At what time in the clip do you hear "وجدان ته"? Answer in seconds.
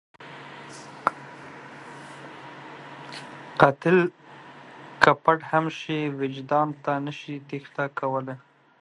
6.19-6.91